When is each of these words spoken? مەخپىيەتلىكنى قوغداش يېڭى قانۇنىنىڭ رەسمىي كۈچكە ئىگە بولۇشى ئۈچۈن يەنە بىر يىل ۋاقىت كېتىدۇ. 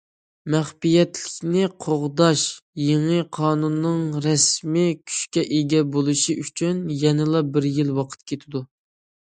مەخپىيەتلىكنى 0.51 1.65
قوغداش 1.85 2.45
يېڭى 2.85 3.19
قانۇنىنىڭ 3.39 4.01
رەسمىي 4.27 4.93
كۈچكە 5.03 5.45
ئىگە 5.59 5.85
بولۇشى 5.97 6.39
ئۈچۈن 6.47 6.85
يەنە 7.07 7.45
بىر 7.57 7.71
يىل 7.79 7.95
ۋاقىت 8.01 8.29
كېتىدۇ. 8.33 8.67